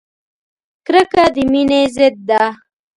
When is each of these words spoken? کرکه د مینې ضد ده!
کرکه 0.85 1.25
د 1.33 1.35
مینې 1.51 1.81
ضد 1.95 2.15
ده! 2.29 2.43